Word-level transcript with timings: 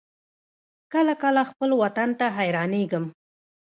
کله 0.93 1.13
کله 1.23 1.41
خپل 1.51 1.69
وطن 1.81 2.09
ته 2.19 2.25
حيرانېږم. 2.37 3.05